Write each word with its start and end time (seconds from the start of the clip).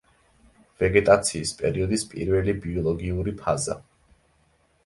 ვეგეტაციის 0.83 1.51
პერიოდის 1.59 2.05
პირველი 2.13 2.57
ბიოლოგიური 2.65 3.35
ფაზა. 3.43 3.77